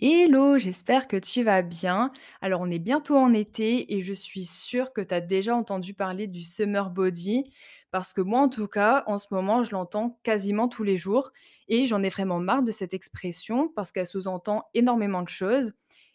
Hello, 0.00 0.58
j'espère 0.58 1.08
que 1.08 1.16
tu 1.16 1.42
vas 1.42 1.62
bien. 1.62 2.12
Alors, 2.40 2.60
on 2.60 2.70
est 2.70 2.78
bientôt 2.78 3.16
en 3.16 3.32
été 3.34 3.94
et 3.94 4.00
je 4.00 4.12
suis 4.14 4.44
sûre 4.44 4.92
que 4.92 5.00
tu 5.00 5.12
as 5.12 5.20
déjà 5.20 5.56
entendu 5.56 5.92
parler 5.92 6.28
du 6.28 6.40
summer 6.42 6.90
body 6.90 7.42
parce 7.90 8.12
que 8.12 8.20
moi, 8.20 8.40
en 8.40 8.48
tout 8.48 8.68
cas, 8.68 9.02
en 9.08 9.18
ce 9.18 9.26
moment, 9.32 9.62
je 9.64 9.72
l'entends 9.72 10.20
quasiment 10.22 10.68
tous 10.68 10.84
les 10.84 10.96
jours 10.98 11.32
et 11.68 11.86
j'en 11.86 12.02
ai 12.02 12.10
vraiment 12.10 12.38
marre 12.38 12.62
de 12.62 12.70
cette 12.70 12.94
expression 12.94 13.68
parce 13.74 13.90
qu'elle 13.90 14.06
sous-entend 14.06 14.64
énormément 14.74 15.22
de 15.22 15.28
choses 15.28 15.72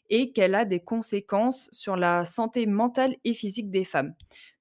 et 0.09 0.31
qu'elle 0.31 0.55
a 0.55 0.63
des 0.65 0.79
conséquences 0.79 1.69
sur 1.73 1.97
la 1.97 2.23
santé 2.23 2.65
mentale 2.67 3.15
et 3.25 3.33
physique 3.33 3.69
des 3.69 3.83
femmes. 3.83 4.13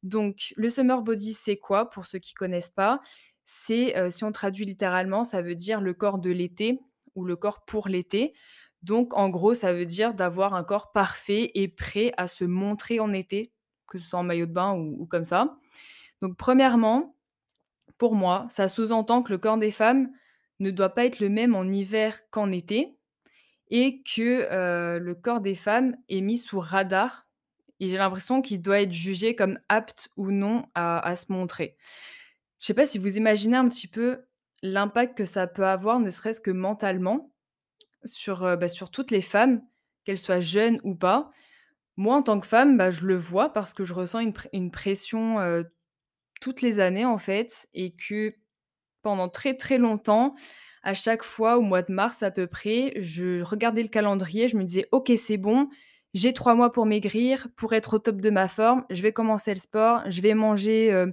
Donc, 0.03 0.53
le 0.57 0.69
summer 0.69 1.03
body, 1.03 1.35
c'est 1.35 1.59
quoi 1.59 1.91
pour 1.91 2.07
ceux 2.07 2.19
qui 2.19 2.35
connaissent 2.35 2.71
pas? 2.71 3.01
C'est, 3.45 3.97
euh, 3.97 4.11
si 4.11 4.25
on 4.25 4.33
traduit 4.33 4.65
littéralement, 4.65 5.25
ça 5.25 5.43
veut 5.43 5.55
dire 5.55 5.81
le 5.81 5.95
corps 5.95 6.19
de 6.19 6.31
l'été 6.31 6.81
ou 7.15 7.25
le 7.25 7.37
corps 7.37 7.65
pour 7.65 7.89
l'été. 7.89 8.33
Donc 8.83 9.15
en 9.15 9.29
gros, 9.29 9.55
ça 9.55 9.73
veut 9.73 9.87
dire 9.87 10.15
d'avoir 10.15 10.55
un 10.55 10.65
corps 10.65 10.93
parfait 10.93 11.53
et 11.55 11.69
prêt 11.69 12.13
à 12.17 12.27
se 12.27 12.45
montrer 12.45 13.01
en 13.01 13.13
été, 13.13 13.53
que 13.87 13.99
ce 13.99 14.09
soit 14.09 14.19
en 14.21 14.25
maillot 14.25 14.47
de 14.47 14.53
bain 14.53 14.75
ou 14.75 15.07
comme 15.07 15.25
ça. 15.25 15.57
Donc 16.23 16.37
premièrement, 16.37 17.17
pour 17.99 18.15
moi, 18.15 18.47
ça 18.51 18.69
sous-entend 18.69 19.23
que 19.23 19.33
le 19.33 19.39
corps 19.39 19.59
des 19.59 19.71
femmes 19.71 20.11
ne 20.61 20.71
doit 20.71 20.91
pas 20.91 21.05
être 21.07 21.21
le 21.21 21.29
même 21.29 21.55
en 21.55 21.65
hiver 21.65 22.19
qu'en 22.31 22.51
été 22.53 22.97
et 23.71 24.03
que, 24.03 24.49
heu, 24.53 24.99
le 24.99 25.15
corps 25.15 25.41
des 25.41 25.55
femmes 25.55 25.97
est 26.09 26.21
mis 26.21 26.39
sous 26.39 26.61
radar 26.61 27.27
et 27.81 27.89
j'ai 27.89 27.99
l'impression 27.99 28.43
qu'il 28.43 28.63
doit 28.63 28.83
être 28.83 28.93
jugé 28.93 29.37
comme 29.37 29.59
apte 29.69 30.11
ou 30.17 30.31
non 30.33 30.67
à 30.75 31.01
à 31.07 31.17
se 31.17 31.33
montrer. 31.33 31.77
Je 32.61 32.67
sais 32.67 32.75
pas 32.75 32.87
si 32.87 32.99
vous 32.99 33.17
imaginez 33.19 33.57
un 33.57 33.69
petit 33.69 33.89
peu 33.89 34.25
l'impact 34.63 35.17
que 35.19 35.25
ça 35.25 35.47
peut 35.47 35.67
avoir, 35.67 36.01
ne 36.01 36.11
serait-ce 36.11 36.41
que 36.41 36.51
mentalement, 36.53 37.32
sur, 38.05 38.57
bah, 38.59 38.69
sur 38.69 38.91
toutes 38.91 39.11
les 39.11 39.23
femmes, 39.23 39.63
qu'elles 40.05 40.19
soient 40.19 40.41
jeunes 40.41 40.81
ou 40.85 40.95
pas. 40.95 41.31
Moi, 41.97 42.17
en 42.17 42.23
tant 42.23 42.41
que 42.41 42.47
femme, 42.47 42.77
bah, 42.79 42.91
je 42.93 43.07
le 43.07 43.17
vois 43.17 43.53
parce 43.53 43.75
que 43.75 43.85
je 43.85 43.95
ressens 43.95 44.21
une 44.21 44.35
une 44.53 44.71
pression, 44.73 45.39
toutes 46.41 46.63
les 46.63 46.81
années, 46.81 47.05
en 47.05 47.19
fait 47.19 47.69
et 47.75 47.93
que 47.95 48.35
pendant 49.03 49.29
très, 49.29 49.57
très 49.57 49.79
longtemps, 49.79 50.35
à 50.85 50.95
chaque 50.95 51.25
fois, 51.25 51.59
au 51.59 51.63
mois 51.63 51.83
de 51.83 51.93
mars 51.93 52.23
à 52.25 52.31
peu 52.33 52.47
près, 52.49 52.93
je 52.97 53.43
regardais 53.43 53.83
le 53.83 53.89
calendrier, 53.89 54.49
je 54.49 54.57
me 54.59 54.65
disais: 54.65 54.87
«OK, 54.93 55.13
c'est 55.19 55.39
bon, 55.39 55.69
j'ai 56.15 56.33
3 56.35 56.55
mois 56.57 56.73
pour 56.73 56.87
maigrir, 56.87 57.49
pour 57.57 57.73
être 57.75 57.95
au 57.95 57.99
top 58.01 58.21
de 58.21 58.31
ma 58.31 58.49
forme, 58.49 58.85
je 58.91 59.03
vais 59.03 59.13
commencer 59.13 59.55
le 59.55 59.61
sport, 59.61 60.03
je 60.11 60.23
vais 60.23 60.35
manger, 60.35 61.07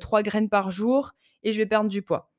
3 0.00 0.22
graines 0.22 0.50
par 0.50 0.70
jour 0.72 1.12
et 1.44 1.52
je 1.52 1.58
vais 1.58 1.66
perdre 1.66 1.90
du 1.90 2.02
poids» 2.02 2.32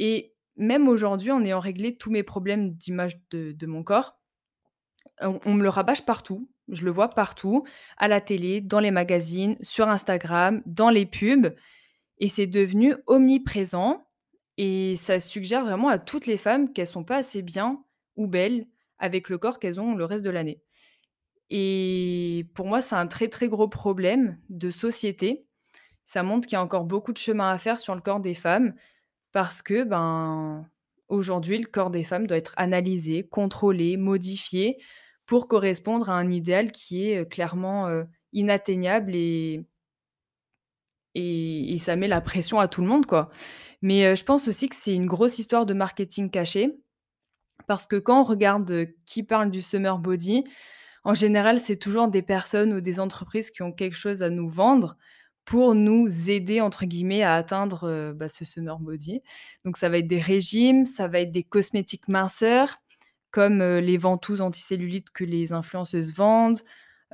et 0.00 0.33
même 0.56 0.88
aujourd'hui, 0.88 1.30
en 1.30 1.42
ayant 1.44 1.60
réglé 1.60 1.96
tous 1.96 2.10
mes 2.10 2.22
problèmes 2.22 2.72
d'image 2.72 3.18
de 3.30 3.66
mon 3.66 3.82
corps, 3.82 4.18
on 5.20 5.40
on 5.44 5.54
me 5.54 5.62
le 5.62 5.68
rabâche 5.68 6.04
partout. 6.04 6.48
Je 6.68 6.84
le 6.84 6.90
vois 6.90 7.10
partout, 7.10 7.64
à 7.98 8.08
la 8.08 8.20
télé, 8.20 8.60
dans 8.60 8.80
les 8.80 8.90
magazines, 8.90 9.56
sur 9.60 9.88
Instagram, 9.88 10.62
dans 10.66 10.90
les 10.90 11.06
pubs 11.06 11.54
et 12.18 12.28
c'est 12.28 12.46
devenu 12.46 12.94
omniprésent 13.06 14.06
et 14.56 14.96
ça 14.96 15.20
suggère 15.20 15.64
vraiment 15.64 15.88
à 15.88 15.98
toutes 15.98 16.26
les 16.26 16.36
femmes 16.36 16.72
qu'elles 16.72 16.86
sont 16.86 17.04
pas 17.04 17.16
assez 17.18 17.42
bien 17.42 17.84
ou 18.16 18.26
belles 18.28 18.66
avec 18.98 19.28
le 19.28 19.36
corps 19.36 19.58
qu'elles 19.58 19.80
ont 19.80 19.94
le 19.94 20.04
reste 20.04 20.24
de 20.24 20.30
l'année 20.30 20.62
et 21.50 22.46
pour 22.54 22.66
moi, 22.66 22.80
c'est 22.80 22.94
un 22.94 23.06
très, 23.06 23.28
très 23.28 23.48
gros 23.48 23.68
problème 23.68 24.38
de 24.48 24.70
société. 24.70 25.46
Ça 26.04 26.22
montre 26.22 26.46
qu'il 26.46 26.56
y 26.56 26.58
a 26.58 26.62
encore 26.62 26.84
beaucoup 26.84 27.12
de 27.12 27.18
chemin 27.18 27.50
à 27.50 27.58
faire 27.58 27.78
sur 27.78 27.94
le 27.94 28.00
corps 28.00 28.20
des 28.20 28.34
femmes 28.34 28.74
parce 29.34 29.62
que, 29.62 29.84
ben, 29.84 30.66
aujourd'hui, 31.08 31.58
le 31.58 31.66
corps 31.66 31.90
des 31.90 32.04
femmes 32.04 32.26
doit 32.28 32.38
être 32.38 32.54
analysé, 32.56 33.26
contrôlé, 33.28 33.98
modifié 33.98 34.78
pour 35.26 35.48
correspondre 35.48 36.10
à 36.10 36.14
un 36.14 36.30
idéal 36.30 36.72
qui 36.72 37.10
est, 37.10 37.28
clairement, 37.30 37.90
inatteignable 38.32 39.14
et 39.16 39.66
et 41.16 41.78
ça 41.78 41.96
met 41.96 42.08
la 42.08 42.20
pression 42.20 42.58
à 42.58 42.68
tout 42.68 42.80
le 42.80 42.88
monde, 42.88 43.06
quoi. 43.06 43.30
Mais, 43.82 44.16
je 44.16 44.24
pense 44.24 44.48
aussi 44.48 44.68
que 44.68 44.76
c'est 44.76 44.94
une 44.94 45.06
grosse 45.06 45.38
histoire 45.38 45.66
de 45.66 45.74
marketing 45.74 46.30
caché 46.30 46.76
parce 47.68 47.86
que 47.86 47.96
quand 47.96 48.20
on 48.20 48.24
regarde, 48.24 48.88
qui 49.06 49.22
parle 49.22 49.50
du 49.50 49.62
summer 49.62 49.98
body, 49.98 50.44
en 51.04 51.14
général, 51.14 51.58
c'est 51.58 51.76
toujours 51.76 52.08
des 52.08 52.22
personnes 52.22 52.72
ou 52.74 52.80
des 52.80 53.00
entreprises 53.00 53.50
qui 53.50 53.62
ont 53.62 53.72
quelque 53.72 53.96
chose 53.96 54.22
à 54.22 54.30
nous 54.30 54.48
vendre 54.48 54.96
pour 55.44 55.74
nous 55.74 56.08
«aider» 56.30 56.60
entre 56.60 56.84
guillemets 56.86 57.22
à 57.22 57.34
atteindre, 57.34 57.88
heu, 57.88 58.12
bah, 58.14 58.28
ce 58.28 58.44
summer 58.44 58.78
body. 58.78 59.22
Donc 59.64 59.76
ça 59.76 59.88
va 59.88 59.98
être 59.98 60.06
des 60.06 60.20
régimes, 60.20 60.86
ça 60.86 61.08
va 61.08 61.20
être 61.20 61.32
des 61.32 61.42
cosmétiques 61.44 62.08
minceurs 62.08 62.78
comme, 63.30 63.60
heu, 63.62 63.78
les 63.80 63.98
ventouses 63.98 64.40
anticellulites 64.40 65.10
que 65.10 65.24
les 65.24 65.52
influenceuses 65.52 66.14
vendent. 66.14 66.60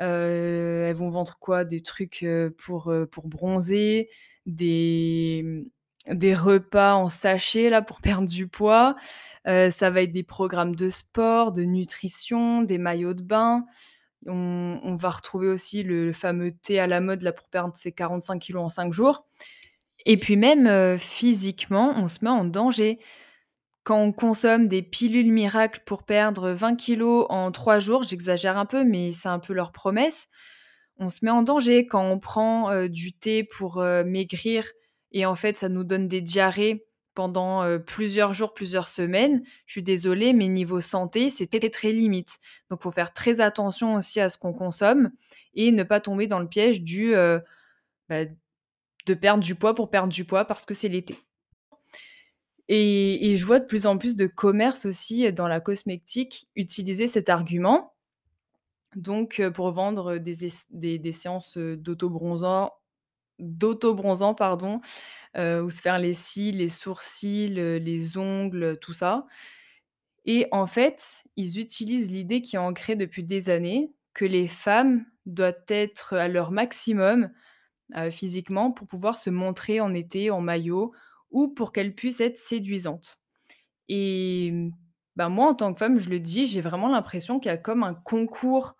Heu, 0.00 0.84
elles 0.88 0.94
vont 0.96 1.10
vendre 1.10 1.38
quoi? 1.40 1.64
Des 1.64 1.80
trucs, 1.82 2.24
pour, 2.58 2.92
pour 3.10 3.28
bronzer, 3.28 4.08
des, 4.46 5.64
des 6.10 6.34
repas 6.34 6.94
en 6.94 7.08
sachet 7.08 7.70
là 7.70 7.82
pour 7.82 8.00
perdre 8.02 8.28
du 8.28 8.48
poids. 8.48 8.96
Ça 9.46 9.90
va 9.90 10.02
être 10.02 10.12
des 10.12 10.22
programmes 10.22 10.74
de 10.76 10.90
sport, 10.90 11.52
de 11.52 11.62
nutrition, 11.62 12.62
des 12.62 12.78
maillots 12.78 13.14
de 13.14 13.22
bain. 13.22 13.64
On 14.26 14.96
va 15.00 15.10
retrouver 15.10 15.48
aussi 15.48 15.82
le 15.82 16.12
fameux 16.12 16.52
thé 16.52 16.78
à 16.80 16.86
la 16.86 17.00
mode 17.00 17.22
là 17.22 17.32
pour 17.32 17.48
perdre 17.48 17.76
ses 17.76 17.92
45 17.92 18.38
kilogrammes 18.40 18.66
en 18.66 18.68
5 18.68 18.92
jours 18.92 19.24
et 20.06 20.16
puis 20.18 20.36
même, 20.36 20.66
heu, 20.68 20.96
physiquement, 20.98 21.92
on 21.96 22.08
se 22.08 22.24
met 22.24 22.30
en 22.30 22.44
danger. 22.44 22.98
Quand 23.84 23.98
on 24.00 24.12
consomme 24.12 24.68
des 24.68 24.82
pilules 24.82 25.32
miracles 25.32 25.80
pour 25.86 26.04
perdre 26.04 26.50
20 26.52 26.76
kilogrammes 26.76 27.26
en 27.30 27.52
3 27.52 27.78
jours, 27.78 28.02
j'exagère 28.04 28.58
un 28.58 28.66
peu, 28.66 28.84
mais 28.84 29.12
c'est 29.12 29.28
un 29.28 29.38
peu 29.40 29.54
leur 29.54 29.72
promesse. 29.72 30.28
On 30.98 31.08
se 31.10 31.24
met 31.24 31.30
en 31.30 31.42
danger 31.42 31.86
quand 31.86 32.04
on 32.04 32.18
prend, 32.20 32.72
heu, 32.72 32.88
du 32.88 33.12
thé 33.14 33.44
pour, 33.44 33.80
heu, 33.82 34.04
maigrir 34.04 34.66
et 35.12 35.26
en 35.26 35.36
fait, 35.36 35.56
ça 35.56 35.68
nous 35.68 35.84
donne 35.84 36.08
des 36.08 36.20
diarrhées 36.22 36.86
pendant, 37.20 37.62
heu, 37.66 37.78
plusieurs 37.84 38.32
jours, 38.32 38.54
plusieurs 38.54 38.88
semaines. 38.88 39.42
Je 39.66 39.72
suis 39.72 39.82
désolée, 39.82 40.32
mais 40.32 40.48
niveau 40.48 40.80
santé, 40.80 41.28
c'est 41.28 41.46
très, 41.70 41.92
limite. 41.92 42.38
Donc 42.70 42.82
faut 42.82 42.90
faire 42.90 43.12
très 43.12 43.42
attention 43.42 43.94
aussi 43.96 44.20
à 44.20 44.30
ce 44.30 44.38
qu'on 44.38 44.54
consomme 44.54 45.10
et 45.54 45.70
ne 45.70 45.82
pas 45.82 46.00
tomber 46.00 46.26
dans 46.26 46.38
le 46.40 46.48
piège 46.48 46.80
du, 46.82 47.14
heu, 47.14 47.42
bah, 48.08 48.24
de 49.06 49.14
perdre 49.14 49.42
du 49.44 49.54
poids 49.56 49.74
pour 49.74 49.90
perdre 49.90 50.12
du 50.12 50.24
poids 50.24 50.44
parce 50.46 50.66
que 50.66 50.74
c'est 50.74 50.88
l'été. 50.88 51.16
Et 52.68 53.30
et 53.32 53.36
je 53.36 53.44
vois 53.46 53.60
de 53.60 53.66
plus 53.66 53.86
en 53.86 53.98
plus 53.98 54.16
de 54.16 54.26
commerces 54.26 54.86
aussi, 54.86 55.32
dans 55.32 55.48
la 55.48 55.60
cosmétique 55.60 56.48
utiliser 56.56 57.06
cet 57.08 57.28
argument. 57.28 57.92
Donc, 58.96 59.38
heu, 59.40 59.52
pour 59.52 59.70
vendre, 59.72 60.18
des 60.18 60.36
des 60.70 60.98
des 60.98 61.12
séances, 61.12 61.56
d'auto-bronzant 61.58 62.72
d'auto-bronzant 63.40 64.34
pardon, 64.34 64.80
heu, 65.38 65.62
ou 65.62 65.70
se 65.70 65.82
faire 65.82 65.98
les 65.98 66.14
cils, 66.14 66.58
les 66.58 66.68
sourcils, 66.70 67.48
les 67.48 68.18
ongles, 68.18 68.78
tout 68.80 68.94
ça. 68.94 69.26
Et 70.24 70.46
en 70.52 70.66
fait, 70.66 71.24
ils 71.36 71.58
utilisent 71.58 72.10
l'idée 72.10 72.42
qui 72.42 72.56
est 72.56 72.58
ancrée 72.58 72.96
depuis 72.96 73.24
des 73.24 73.48
années, 73.50 73.92
que 74.14 74.24
les 74.24 74.48
femmes 74.48 75.04
doivent 75.26 75.64
être 75.68 76.14
à 76.14 76.28
leur 76.28 76.50
maximum, 76.50 77.30
physiquement 78.12 78.72
pour 78.72 78.86
pouvoir 78.88 79.18
se 79.18 79.30
montrer 79.30 79.80
en 79.80 79.94
été 79.94 80.30
en 80.30 80.40
maillot 80.40 80.92
ou 81.30 81.48
pour 81.48 81.72
qu'elles 81.72 81.94
puissent 81.94 82.20
être 82.20 82.38
séduisantes. 82.38 83.20
Et 83.88 84.70
bah, 85.16 85.28
moi, 85.28 85.48
en 85.48 85.54
tant 85.54 85.72
que 85.74 85.78
femme, 85.80 85.98
je 85.98 86.10
le 86.10 86.20
dis, 86.20 86.46
j'ai 86.46 86.62
vraiment 86.62 86.88
l'impression 86.88 87.40
qu'il 87.40 87.50
y 87.50 87.54
a 87.54 87.58
comme 87.58 87.84
un 87.84 87.94
concours, 87.94 88.76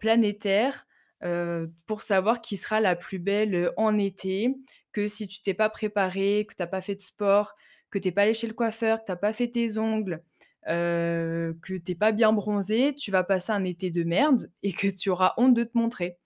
planétaire, 0.00 0.87
heu, 1.24 1.72
pour 1.86 2.02
savoir 2.02 2.40
qui 2.40 2.56
sera 2.56 2.80
la 2.80 2.96
plus 2.96 3.18
belle, 3.18 3.54
heu, 3.54 3.72
en 3.76 3.98
été. 3.98 4.54
Que 4.92 5.08
si 5.08 5.28
tu 5.28 5.42
t'es 5.42 5.54
pas 5.54 5.68
préparée, 5.70 6.46
que 6.48 6.54
tu 6.54 6.62
as 6.62 6.66
pas 6.66 6.80
fait 6.80 6.94
de 6.94 7.00
sport, 7.00 7.54
que 7.90 7.98
tu 7.98 8.08
es 8.08 8.12
pas 8.12 8.22
allée 8.22 8.34
chez 8.34 8.46
le 8.46 8.54
coiffeur, 8.54 9.00
que 9.00 9.06
tu 9.06 9.12
as 9.12 9.16
pas 9.16 9.32
fait 9.32 9.48
tes 9.48 9.78
ongles, 9.78 10.22
heu, 10.68 11.58
que 11.62 11.74
tu 11.78 11.92
es 11.92 11.94
pas 11.94 12.12
bien 12.12 12.32
bronzée, 12.32 12.94
tu 12.94 13.10
vas 13.10 13.24
passer 13.24 13.52
un 13.52 13.64
été 13.64 13.90
de 13.90 14.04
merde 14.04 14.50
et 14.62 14.72
que 14.72 14.88
tu 14.88 15.10
auras 15.10 15.34
honte 15.38 15.54
de 15.54 15.64
te 15.64 15.76
montrer. 15.78 16.18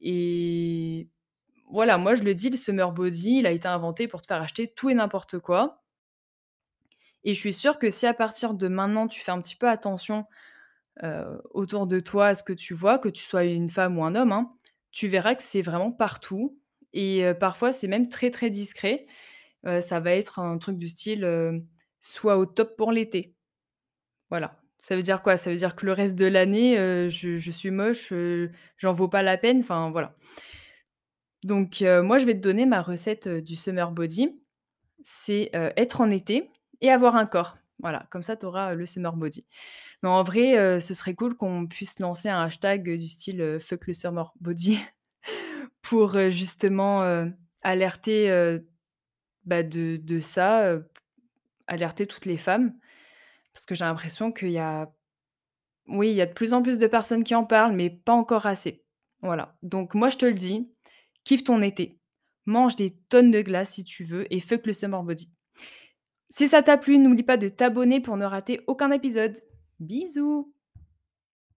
Et 0.00 1.08
voilà, 1.70 1.98
moi 1.98 2.14
je 2.16 2.22
le 2.24 2.34
dis, 2.34 2.50
le 2.50 2.56
summer 2.58 2.92
body, 2.92 3.38
il 3.40 3.46
a 3.46 3.52
été 3.52 3.68
inventé 3.68 4.08
pour 4.08 4.22
te 4.22 4.28
faire 4.28 4.42
acheter 4.42 4.68
tout 4.68 4.90
et 4.90 4.94
n'importe 4.94 5.38
quoi. 5.40 5.82
Et 7.24 7.34
je 7.34 7.40
suis 7.40 7.52
sûre 7.52 7.78
que 7.78 7.90
si 7.90 8.06
à 8.06 8.14
partir 8.14 8.54
de 8.54 8.68
maintenant, 8.68 9.06
tu 9.06 9.20
fais 9.20 9.30
un 9.32 9.40
petit 9.40 9.56
peu 9.56 9.68
attention, 9.68 10.26
heu, 11.02 11.42
autour 11.50 11.86
de 11.86 12.00
toi 12.00 12.34
ce 12.34 12.42
que 12.42 12.52
tu 12.52 12.74
vois, 12.74 12.98
que 12.98 13.08
tu 13.08 13.22
sois 13.22 13.44
une 13.44 13.70
femme 13.70 13.98
ou 13.98 14.04
un 14.04 14.14
homme, 14.14 14.32
hein, 14.32 14.52
tu 14.92 15.08
verras 15.08 15.34
que 15.34 15.42
c'est 15.42 15.62
vraiment 15.62 15.92
partout 15.92 16.58
et 16.92 17.24
parfois 17.38 17.72
c'est 17.72 17.88
même 17.88 18.08
très, 18.08 18.30
très 18.30 18.50
discret. 18.50 19.06
Ça 19.64 20.00
va 20.00 20.12
être 20.12 20.38
un 20.38 20.58
truc 20.58 20.78
du 20.78 20.88
style, 20.88 21.62
«Sois 22.00 22.38
au 22.38 22.46
top 22.46 22.76
pour 22.76 22.92
l'été». 22.92 23.34
Voilà. 24.30 24.60
Ça 24.78 24.96
veut 24.96 25.02
dire 25.02 25.22
quoi? 25.22 25.36
Ça 25.36 25.50
veut 25.50 25.56
dire 25.56 25.76
que 25.76 25.84
le 25.86 25.92
reste 25.92 26.14
de 26.14 26.24
l'année, 26.24 26.76
je 27.10 27.36
je 27.36 27.50
suis 27.50 27.70
moche, 27.70 28.12
j'en 28.78 28.92
vaux 28.92 29.08
pas 29.08 29.22
la 29.22 29.36
peine, 29.36 29.60
enfin 29.60 29.90
voilà. 29.90 30.16
Donc 31.44 31.82
moi 31.82 32.18
je 32.18 32.24
vais 32.24 32.34
te 32.34 32.40
donner 32.40 32.66
ma 32.66 32.82
recette, 32.82 33.28
du 33.28 33.56
summer 33.56 33.92
body. 33.92 34.40
C'est, 35.02 35.50
être 35.52 36.00
en 36.00 36.10
été 36.10 36.50
et 36.80 36.90
avoir 36.90 37.16
un 37.16 37.26
corps. 37.26 37.58
Voilà, 37.78 38.06
comme 38.10 38.22
ça 38.22 38.36
tu 38.36 38.46
auras, 38.46 38.74
le 38.74 38.86
summer 38.86 39.14
body. 39.14 39.46
Non, 40.02 40.10
en 40.10 40.22
vrai, 40.22 40.56
heu, 40.58 40.80
ce 40.80 40.94
serait 40.94 41.14
cool 41.14 41.36
qu'on 41.36 41.66
puisse 41.66 41.98
lancer 41.98 42.28
un 42.28 42.40
hashtag, 42.40 42.88
heu, 42.88 42.98
du 42.98 43.08
style, 43.08 43.40
heu, 43.40 43.58
fuck 43.58 43.86
le 43.86 43.92
summer 43.92 44.32
body 44.40 44.78
pour, 45.82 46.18
justement, 46.30 47.02
alerter, 47.62 48.58
bah, 49.44 49.62
de 49.62 49.96
de 49.96 50.20
ça, 50.20 50.78
alerter 51.66 52.06
toutes 52.06 52.26
les 52.26 52.38
femmes. 52.38 52.74
Parce 53.54 53.66
que 53.66 53.74
j'ai 53.74 53.84
l'impression 53.84 54.32
qu'il 54.32 54.50
y 54.50 54.58
a 54.58 54.92
oui, 55.88 56.10
il 56.10 56.16
y 56.16 56.22
a 56.22 56.26
de 56.26 56.32
plus 56.32 56.54
en 56.54 56.62
plus 56.62 56.78
de 56.78 56.86
personnes 56.86 57.24
qui 57.24 57.34
en 57.34 57.44
parlent, 57.44 57.74
mais 57.74 57.90
pas 57.90 58.12
encore 58.12 58.46
assez. 58.46 58.84
Voilà, 59.22 59.56
donc 59.62 59.94
moi 59.94 60.08
je 60.10 60.16
te 60.18 60.26
le 60.26 60.34
dis, 60.34 60.70
kiffe 61.24 61.44
ton 61.44 61.62
été, 61.62 61.98
mange 62.46 62.76
des 62.76 62.92
tonnes 63.08 63.30
de 63.30 63.42
glace 63.42 63.72
si 63.72 63.84
tu 63.84 64.04
veux 64.04 64.32
et 64.32 64.40
fuck 64.40 64.66
le 64.66 64.72
summer 64.72 65.02
body. 65.02 65.30
Si 66.30 66.48
ça 66.48 66.62
t'a 66.62 66.78
plu, 66.78 66.98
n'oublie 66.98 67.22
pas 67.22 67.36
de 67.36 67.48
t'abonner 67.48 68.00
pour 68.00 68.16
ne 68.16 68.24
rater 68.24 68.60
aucun 68.66 68.90
épisode. 68.90 69.38
Bisous! 69.80 70.46